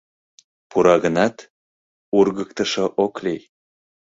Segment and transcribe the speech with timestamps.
[0.69, 1.35] Пура гынат,
[2.17, 3.41] ургыктышо ок лий.